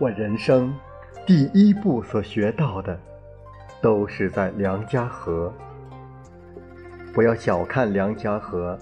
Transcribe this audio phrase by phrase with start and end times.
[0.00, 0.74] 我人生
[1.26, 2.98] 第一步所学到的，
[3.82, 5.52] 都是在梁家河。
[7.12, 8.78] 不要小看梁家河，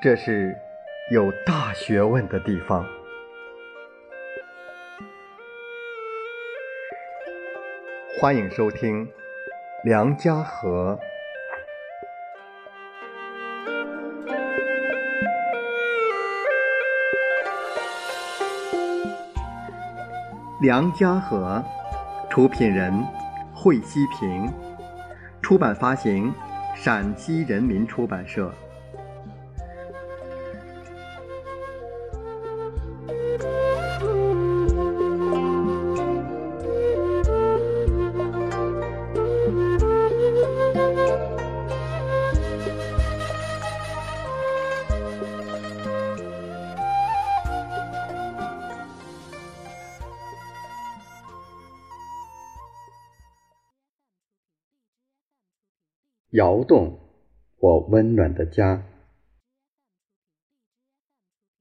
[0.00, 0.56] 这是
[1.10, 2.86] 有大学问的地方。
[8.20, 9.04] 欢迎收听
[9.82, 10.96] 《梁家河》。
[20.64, 21.62] 梁家河，
[22.30, 22.90] 出品人
[23.52, 24.50] 惠西平，
[25.42, 26.32] 出版发行
[26.74, 28.50] 陕西人民出版社。
[56.34, 56.98] 窑洞，
[57.60, 58.84] 我温暖的家。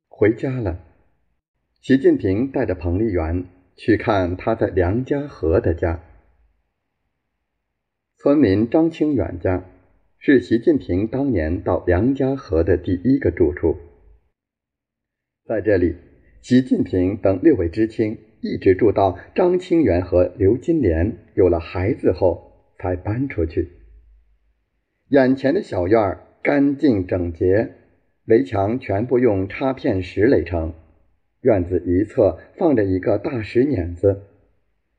[0.07, 0.83] 回家了，
[1.79, 6.03] 习近平带着彭丽媛去看他在梁家河的家。
[8.17, 9.63] 村民张清远家
[10.17, 13.77] 是习近平当年到梁家河的第一个住处。
[15.45, 15.95] 在这里，
[16.41, 23.82] 习近平等六位知青一直住到张清远和刘金莲有了孩子后才搬出去。
[25.13, 27.75] 眼前的小院儿干净整洁，
[28.25, 30.73] 围墙全部用插片石垒成。
[31.41, 34.23] 院子一侧放着一个大石碾子，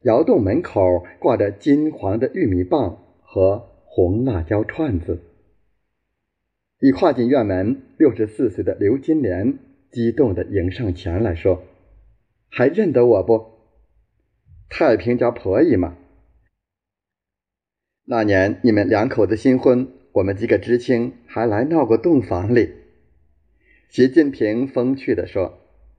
[0.03, 5.19] 窑洞门口挂着金黄的玉米棒和红辣椒串子。
[6.79, 9.59] 一跨进院门，六十四岁的刘金莲
[9.91, 11.65] 激动地迎上前来说
[12.49, 13.47] ：“还认得我不？
[14.69, 15.97] 太平家婆姨嘛。
[18.05, 22.71] 那年你们两口子新婚。”我们几个知青还来闹过洞房里。
[23.89, 25.59] 习近平风趣地说，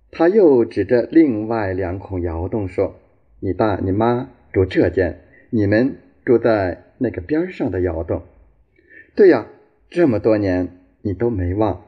[0.09, 2.95] 他又指着另外两孔窑洞说
[3.41, 8.23] ：“你爸你妈住这间，你们住在那个边上的窑洞。”
[9.15, 9.47] 对呀，
[9.89, 10.69] 这么多年
[11.01, 11.83] 你都没忘。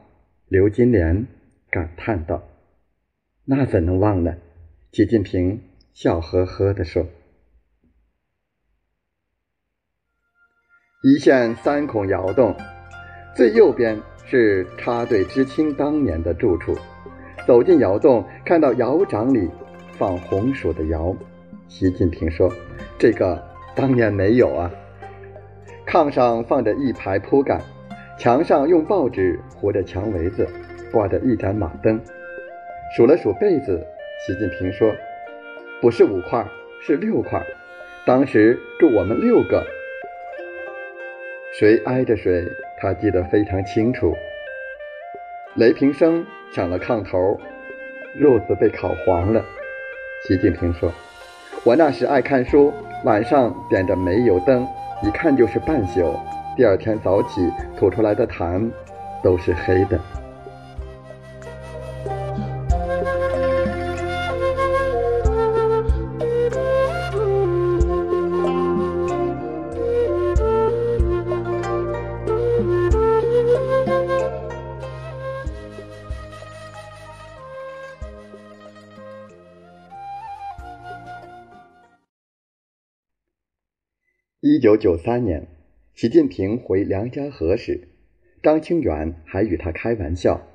[0.48, 1.26] 刘金莲
[1.70, 2.46] 感叹道
[3.46, 4.36] ：“那怎能忘呢？”
[4.92, 5.62] 习近平
[5.94, 7.06] 笑呵呵地说。
[11.00, 12.52] 一线三孔窑洞，
[13.32, 16.76] 最右边是插队知青当年的住处。
[17.46, 19.48] 走进窑洞，看到窑长里
[19.92, 21.16] 放红薯的窑。
[21.68, 22.52] 习近平说
[22.98, 23.40] ：“这个
[23.76, 24.68] 当年没有啊。”
[25.86, 27.60] 炕上放着一排铺盖，
[28.18, 30.48] 墙上用报纸糊着墙围子，
[30.90, 32.00] 挂着一盏马灯。
[32.96, 33.86] 数了数被子，
[34.26, 34.92] 习近平说
[35.80, 36.44] ：“不是五块，
[36.82, 37.40] 是六块。
[38.04, 39.64] 当时住我们六个。”
[41.58, 42.46] 谁挨着谁，
[42.76, 44.14] 他记得非常清楚。
[45.56, 46.24] 雷平生
[46.54, 47.36] 抢了炕头，
[48.16, 49.44] 褥子被烤黄了。
[50.24, 50.92] 习近平说
[51.66, 54.64] ：“我那时爱看书，晚上点着煤油灯，
[55.02, 56.16] 一看就是半宿。
[56.56, 57.40] 第二天早起
[57.76, 58.70] 吐出来的痰
[59.20, 59.98] 都是黑的。”
[84.58, 85.46] 一九九三年，
[85.94, 87.86] 习近平回梁家河时，
[88.42, 90.48] 张清远还与他开玩笑：“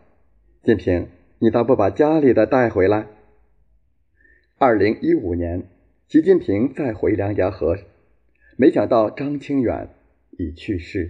[0.62, 1.08] 近平，
[1.40, 3.08] 你倒不把家里的带回来。”
[4.60, 5.64] 二零一五年，
[6.10, 7.78] 习近平再回梁家河，
[8.58, 9.88] 没想到张清远
[10.32, 11.10] 已去世。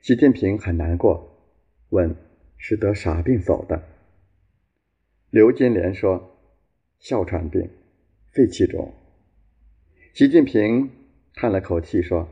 [0.00, 1.44] 习近平很难过，
[1.90, 2.16] 问
[2.56, 3.82] ：“是得啥病走的？”
[5.28, 6.38] 刘金莲说
[6.98, 7.68] ：“哮喘病，
[8.32, 8.94] 肺气肿。”
[10.14, 10.90] 习近平。
[11.34, 12.28] 叹了口气说：“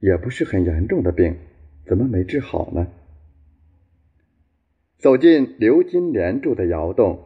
[0.00, 1.36] 也不是很严重的病，
[1.86, 2.86] 怎么没治好呢？”
[4.98, 7.18] 走进刘金莲住的窑洞，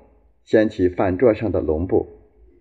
[0.45, 2.07] 掀起饭桌上的笼布，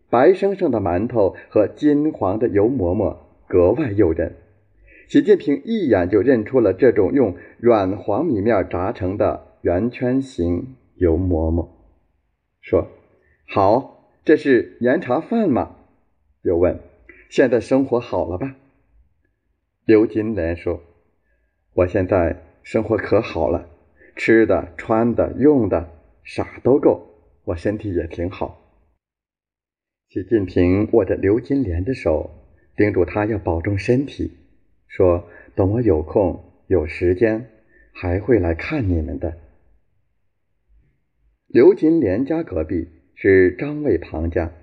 [0.10, 4.36] 白生生的馒头和金黄的油馍馍格外诱人。
[5.08, 11.70] 习近平一眼就认出了这种用软黄米面炸成的圆圈形油馍馍，
[12.60, 12.88] 说
[13.48, 15.76] ：“好，这是盐茶饭吗？”
[16.42, 16.80] 又问。
[17.36, 18.56] 现在生活好了吧？
[19.84, 20.82] 刘金莲说
[21.76, 23.68] ：“我现在生活可好了，
[24.16, 25.90] 吃的、穿的、用的，
[26.24, 27.06] 啥都够，
[27.44, 28.80] 我身体也挺好。”
[30.08, 32.32] 习近平握着刘金莲的手，
[32.78, 34.32] 叮嘱她要保重身体，
[34.88, 37.50] 说：“等我有空有时间，
[37.92, 39.36] 还会来看你们的。”
[41.52, 44.54] 刘金莲家隔壁是张卫庞家，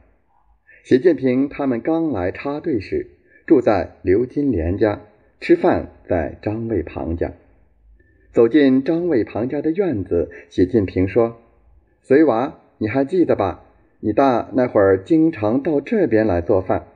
[0.85, 3.07] 习近平他们刚来插队时，
[3.47, 5.01] 住在刘金莲家，
[5.41, 7.33] 吃饭在张卫庞家。
[8.33, 11.37] 走进张卫庞家的院子，习近平说
[12.03, 13.63] ：“随娃，你还记得吧？
[14.01, 16.89] 你大那会儿经常到这边来做饭。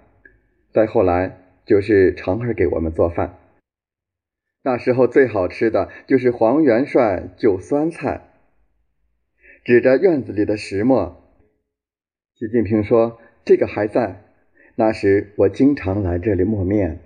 [0.73, 3.38] 再后来就是成儿给我们做饭。
[4.65, 8.33] 那时候最好吃的就是黄元帅就酸菜。”
[9.62, 11.23] 指着院子里的石磨，
[12.35, 14.25] 习近平说：“这个还在。
[14.75, 16.98] 那时我经常来这里磨面。”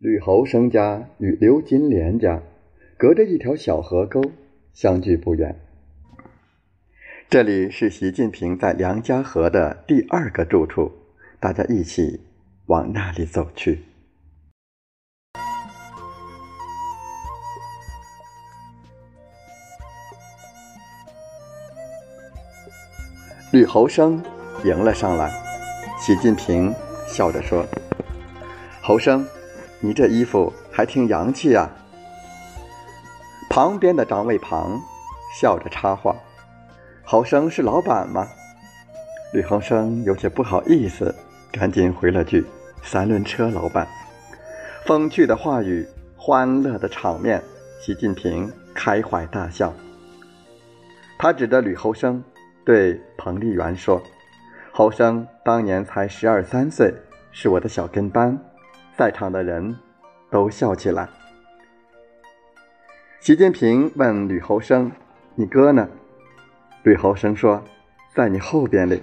[0.00, 2.42] 吕侯生家与刘金莲家
[2.96, 4.32] 隔着一条小河沟，
[4.72, 5.60] 相距不远。
[7.28, 10.90] 这里是习近平在梁家河的第二个住处，
[11.38, 12.22] 大家一起
[12.66, 13.89] 往那里走去。
[23.52, 24.22] 吕侯生
[24.62, 25.28] 迎了上来，
[25.98, 26.72] 习近平
[27.08, 27.66] 笑着说
[28.80, 29.26] ：“侯生，
[29.80, 31.68] 你这衣服还挺洋气啊。”
[33.50, 34.80] 旁边的张卫庞
[35.40, 36.14] 笑着插话
[37.02, 38.28] ：“侯生是老板吗？”
[39.34, 41.12] 吕侯生有些不好意思，
[41.50, 42.46] 赶紧回了句
[42.84, 43.84] ：“三轮车老板。”
[44.86, 45.84] 风趣的话语，
[46.16, 47.42] 欢乐的场面，
[47.84, 49.74] 习近平开怀大笑。
[51.18, 52.22] 他指着吕侯生。
[52.70, 54.00] 对彭丽媛说
[54.70, 56.94] ：“侯生当年才十二三岁，
[57.32, 58.38] 是我的小跟班。”
[58.96, 59.74] 在场的人
[60.30, 61.08] 都笑起来。
[63.18, 64.92] 习近平问吕侯生
[65.34, 65.88] ：“你哥呢？”
[66.84, 67.60] 吕侯生说
[68.14, 69.02] ：“在你后边哩。”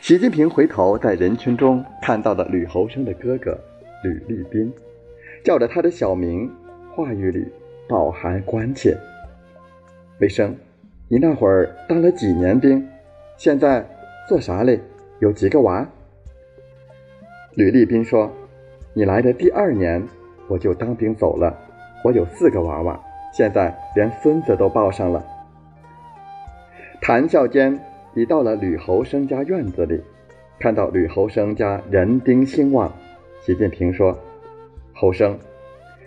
[0.00, 3.58] 习近平回头在人群中看到了吕侯生的哥哥
[4.04, 4.72] 吕立斌，
[5.42, 6.48] 叫着他的小名，
[6.94, 7.44] 话语里
[7.88, 8.96] 饱含关切。
[10.20, 10.56] 卫生。
[11.10, 12.86] 你那会儿当了几年兵？
[13.38, 13.82] 现在
[14.28, 14.78] 做啥嘞？
[15.20, 15.88] 有几个娃？
[17.54, 18.30] 吕立斌说
[18.92, 20.06] ：“你来的第二年，
[20.48, 21.58] 我就当兵走了。
[22.04, 23.00] 我有四个娃娃，
[23.32, 25.24] 现在连孙子都抱上了。”
[27.00, 27.80] 谈笑间，
[28.12, 30.02] 已到了吕侯生家院子里，
[30.60, 32.92] 看到吕侯生家人丁兴旺，
[33.40, 34.14] 习近平说
[34.92, 35.38] ：“侯生，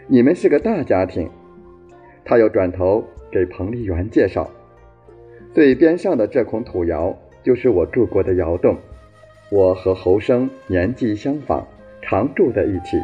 [0.06, 1.27] 你们是个大家庭。”
[2.24, 4.48] 他又转头给彭丽媛介绍。
[5.53, 7.13] 最边上的这孔土窑
[7.44, 8.77] 就是我住过的窑洞，
[9.50, 11.65] 我和侯生年纪相仿，
[12.01, 12.98] 常住在一起。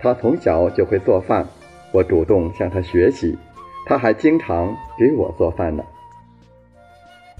[0.00, 1.46] 他从小就会做饭，
[1.92, 3.38] 我主动向他学习，
[3.86, 5.84] 他还经常给我做饭呢。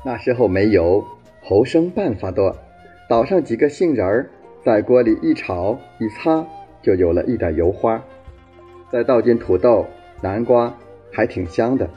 [0.04, 1.04] 那时候没油，
[1.42, 2.54] 侯生办法多，
[3.08, 4.30] 倒上几个杏仁儿，
[4.64, 6.46] 在锅里一炒一擦，
[6.80, 8.00] 就有了一点油花，
[8.92, 9.84] 再倒进土豆、
[10.20, 10.72] 南瓜，
[11.10, 11.90] 还挺香的。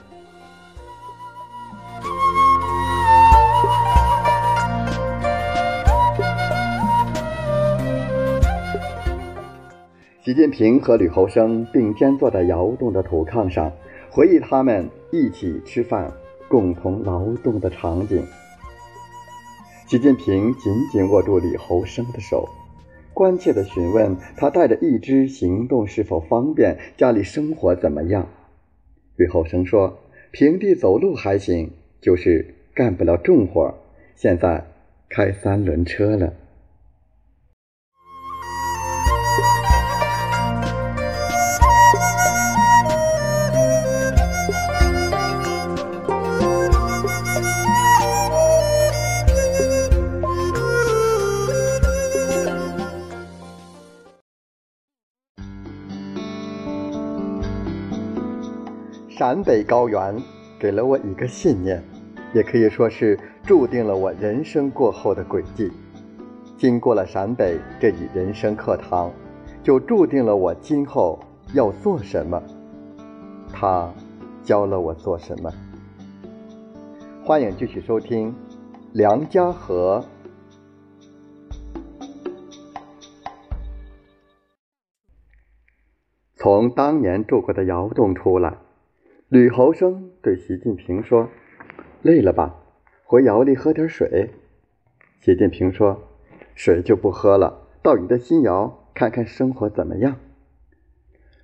[10.30, 13.74] 习近平和吕侯生并肩坐在窑洞的土炕上，
[14.12, 16.14] 回忆他们一起吃饭、
[16.48, 18.24] 共同劳动的场景。
[19.88, 22.48] 习近平紧紧握住吕侯生的手，
[23.12, 28.28] 关切地询问他带着一只行动是否方便，家里生活怎么样。
[29.16, 29.98] 吕侯生说
[30.30, 31.72] ：“平地走路还行，
[32.02, 33.74] 就是干不了重活，
[34.16, 34.64] 现在
[35.10, 36.32] 开三轮车了。”
[59.30, 60.18] 陕北高原
[60.58, 61.84] 给了我一个信念，
[62.34, 65.72] 也可以说是注定了我人生过后的轨迹。
[66.58, 69.12] 经过了陕北这一人生课堂，
[69.62, 71.20] 就注定了我今后
[71.54, 72.42] 要做什么。
[73.54, 73.94] 他
[74.42, 75.54] 教了我做什么。
[77.24, 78.32] 欢迎继续收听
[78.94, 80.04] 《梁家河》。
[86.36, 88.58] 从当年住过的窑洞出来。
[89.30, 91.30] 吕侯生对习近平说
[92.02, 92.64] ：“累了吧？
[93.04, 94.32] 回窑里喝点水。”
[95.22, 96.02] 习近平说
[96.56, 100.16] ：“水就不喝了，到你的新窑看看生活怎么样。”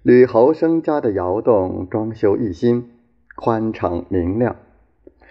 [0.01, 2.89] 吕侯生家的窑洞装修一新，
[3.35, 4.55] 宽敞明亮。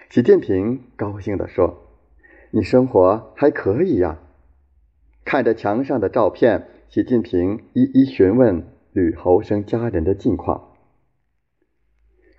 [0.09, 1.89] 习近平高兴地说
[2.51, 4.19] ：“你生活还可以呀。”
[5.25, 10.71] 看着墙上的照片，习近平一一询问吕侯生家人的近况。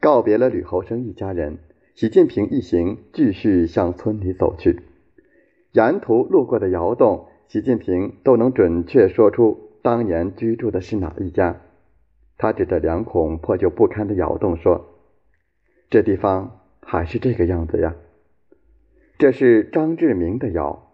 [0.06, 1.58] 告别了吕侯生一家人，
[1.96, 4.82] 习近平一行继续向村里走去。
[5.72, 11.60] 沿途路过的窑洞，习近平都能准确说出当年居住的是哪一家。
[12.38, 14.94] 他指着两孔破旧不堪的窑洞说
[15.90, 17.96] ：“这地方还是这个样子呀。”
[19.18, 20.92] 这是张志明的窑，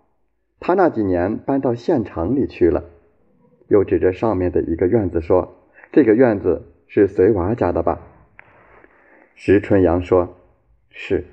[0.58, 2.84] 他那几年搬到县城里去了。
[3.68, 8.08] 又指着上面的一个院子说：“这个院子是随娃家的吧？”
[9.34, 10.36] 石春阳说
[10.90, 11.24] ：“是。”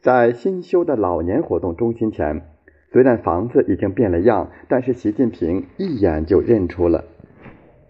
[0.00, 2.42] 在新修的老年活动中心前，
[2.90, 7.04] 虽然房子已经变了样，但是习近平一眼就认出了，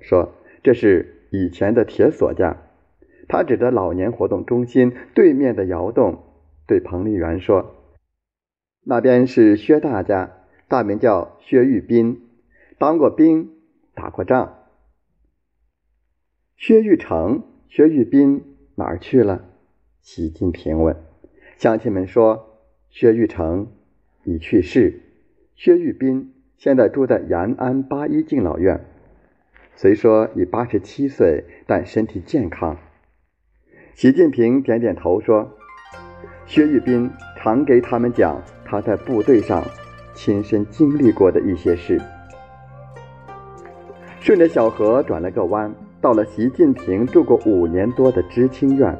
[0.00, 0.32] 说
[0.64, 2.56] ：“这是以前的铁锁家。”
[3.28, 6.24] 他指着老年活动中心对面的窑洞，
[6.66, 7.76] 对彭丽媛说
[8.82, 10.32] ：“那边是薛大家，
[10.66, 12.28] 大名叫薛玉斌，
[12.76, 13.50] 当过兵，
[13.94, 14.64] 打过仗。”
[16.58, 18.49] 薛玉成、薛玉斌。
[18.80, 19.44] 哪儿去了？
[20.00, 20.96] 习近平问。
[21.58, 23.70] 乡亲们说，薛玉成
[24.24, 25.02] 已去世，
[25.54, 28.86] 薛玉斌现在住在延安八一敬老院。
[29.76, 32.78] 虽说已八十七岁，但身体健康。
[33.94, 35.58] 习近平点点头说
[36.48, 39.62] ：“薛玉斌常给他们讲他在部队上
[40.14, 42.00] 亲身经历过的一些事。”
[44.20, 45.70] 顺着小河转了个弯。
[46.00, 48.96] 到了习近平住过五年多的知青院，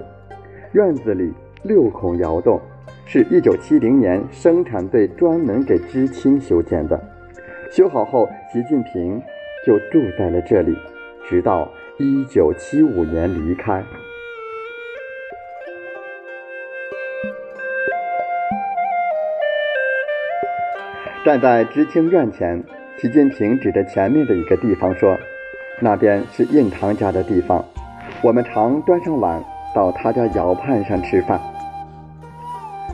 [0.72, 2.60] 院子里六孔窑洞，
[3.06, 7.00] 是一九七零年生产队专门给知青修建的。
[7.72, 9.18] 修好后，习近平
[9.64, 10.76] 就住在了这里，
[11.26, 13.82] 直到一九七五年离开。
[21.24, 22.62] 站在知青院前，
[22.98, 25.18] 习近平指着前面的一个地方说。
[25.82, 27.64] 那边是印堂家的地方，
[28.22, 29.42] 我们常端上碗
[29.74, 31.40] 到他家窑畔上吃饭。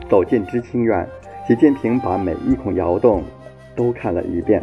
[0.09, 1.05] 走进知青院，
[1.49, 3.25] 习近平把每一孔窑洞
[3.75, 4.63] 都看了一遍。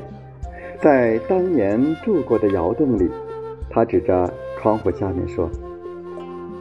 [0.82, 3.12] 在当年住过的窑洞里，
[3.70, 5.50] 他指着窗户下面说：“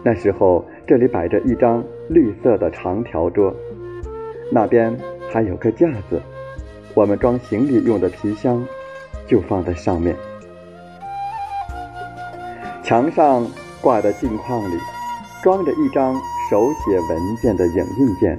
[0.02, 3.54] 那时候这里摆着一张绿色的长条桌，
[4.50, 4.96] 那边
[5.32, 6.20] 还有个架子，
[6.94, 8.66] 我们装行李用的皮箱
[9.28, 10.16] 就放在上面。”
[12.84, 13.46] 墙上
[13.80, 14.76] 挂的镜框里，
[15.42, 16.14] 装着一张
[16.50, 18.36] 手写文件的影印件，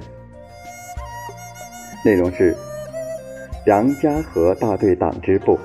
[2.04, 2.54] 内容是：
[3.66, 5.58] 杨家河大队党支部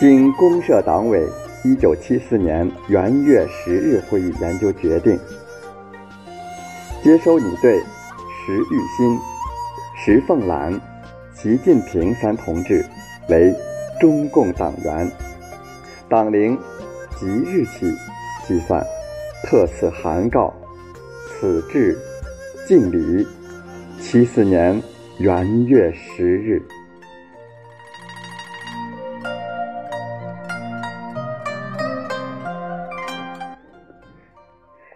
[0.00, 1.24] 经公社党委
[1.64, 5.16] 一九七四年元月十日会议研究决定，
[7.02, 7.78] 接收你队
[8.44, 9.18] 石玉新、
[9.96, 10.78] 石凤兰、
[11.32, 12.84] 习近平三同志
[13.28, 13.54] 为
[14.00, 15.10] 中共党员，
[16.08, 16.58] 党龄。
[17.16, 17.86] 即日起
[18.44, 18.84] 计算，
[19.44, 20.52] 特此函告，
[21.28, 21.96] 此致
[22.66, 23.26] 敬礼。
[24.00, 24.82] 七四年
[25.18, 26.60] 元月十日。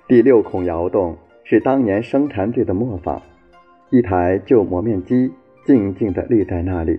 [0.08, 3.22] 第六孔窑洞是当年生产队的磨坊，
[3.90, 5.32] 一台旧磨面机
[5.64, 6.98] 静静地立在那里。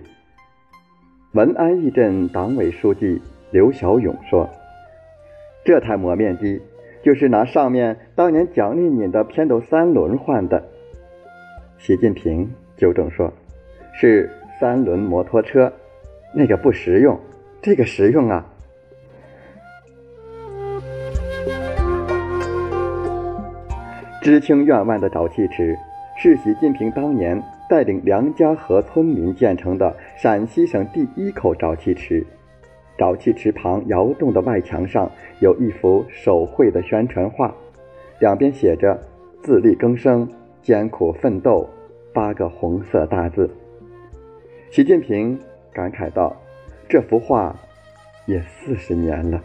[1.32, 3.20] 文安义镇党委书记
[3.50, 4.48] 刘小勇说。
[5.64, 6.60] 这台磨面机
[7.02, 10.62] 就是拿上面当年奖励你的偏斗三轮换的。
[11.78, 13.32] 习近平纠正说
[13.94, 15.72] ：“是三轮摩托车，
[16.34, 17.18] 那个不实用，
[17.62, 18.46] 这个实用啊。”
[24.22, 25.76] 知青院外的沼气池
[26.18, 32.26] 是习近平当年带领梁家河村民建成的陕西省第一口沼气池。
[32.98, 37.54] 沼气池旁窑洞的外墙上有一幅手绘的宣传画，
[38.18, 39.00] 两边写着
[39.40, 40.28] “自力更生，
[40.60, 41.66] 艰苦奋斗”
[42.12, 43.48] 八个红色大字。
[44.70, 45.38] 习近平
[45.72, 46.36] 感慨道
[46.88, 47.56] ：“这幅画
[48.26, 49.40] 也四十年了。”